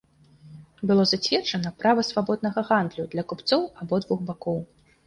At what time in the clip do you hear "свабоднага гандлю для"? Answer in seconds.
2.09-3.23